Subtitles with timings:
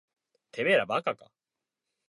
[0.51, 1.31] てめえら馬鹿か。